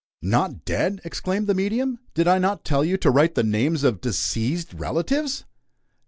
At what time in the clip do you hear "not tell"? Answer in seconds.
2.39-2.83